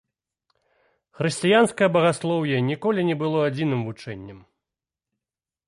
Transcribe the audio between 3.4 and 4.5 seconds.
адзіным вучэннем.